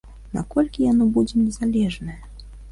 Наколькі 0.37 0.87
яно 0.91 1.07
будзе 1.19 1.43
незалежнае? 1.45 2.19